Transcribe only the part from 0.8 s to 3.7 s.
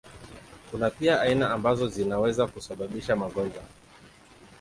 pia aina ambazo zinaweza kusababisha magonjwa.